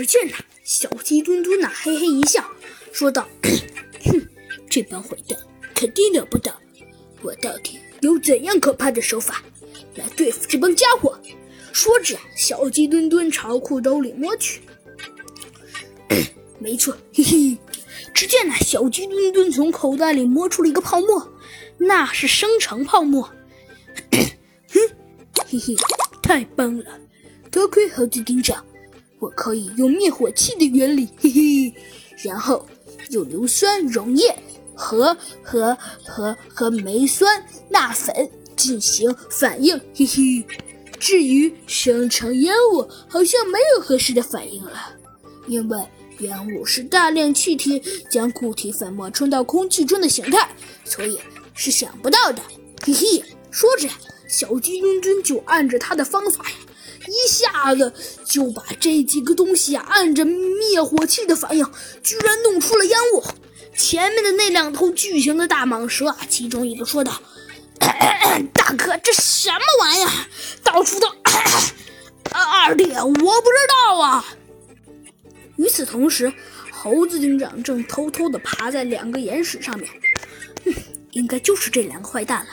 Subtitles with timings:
[0.00, 2.42] 只见那小鸡墩墩呐，嘿嘿一笑，
[2.90, 3.28] 说道
[4.02, 4.28] ：“哼，
[4.66, 5.38] 这帮坏蛋
[5.74, 6.50] 肯定了不得！
[7.20, 9.42] 我到底有怎样可怕的手法
[9.96, 11.20] 来对付这帮家伙？”
[11.70, 14.62] 说着，小鸡墩墩朝裤兜里摸去。
[16.58, 17.58] 没错，嘿嘿！
[18.14, 21.30] 只见那小鸡墩墩从口袋里摸出了一个泡沫，
[21.76, 23.30] 那是生成泡沫。
[24.10, 24.80] 哼，
[25.46, 25.76] 嘿嘿，
[26.22, 26.98] 太棒了！
[27.50, 28.64] 多亏猴子警长，
[29.20, 31.74] 我可以用灭火器的原理，嘿嘿，
[32.24, 32.66] 然后
[33.10, 34.34] 用硫酸溶液
[34.74, 40.44] 和和和和煤酸钠粉进行反应，嘿嘿。
[40.98, 44.96] 至于生成烟雾，好像没有合适的反应了，
[45.46, 45.78] 因为。
[46.18, 50.50] 烟雾是大量气体将固体粉末冲到空气中的形态，
[50.84, 51.18] 所以
[51.54, 52.42] 是想不到的。
[52.82, 53.88] 嘿嘿，说着，
[54.28, 56.56] 小鸡墩墩就按着他的方法呀，
[57.10, 57.92] 一下子
[58.24, 61.66] 就把这几个东西啊按着灭火器的反应，
[62.02, 63.24] 居然弄出了烟雾。
[63.76, 67.20] 前面的那两头巨型的大蟒蛇啊，其中一个说道
[68.52, 70.10] ：“大哥，这什么玩意儿？
[70.62, 71.08] 到处都……
[72.32, 73.56] 二弟，我不知
[73.86, 74.24] 道啊。”
[75.56, 76.32] 与此同时，
[76.70, 79.90] 猴子警长正偷偷地爬在两个岩石上面。
[80.64, 80.74] 嗯，
[81.12, 82.50] 应该就是这两个坏蛋了。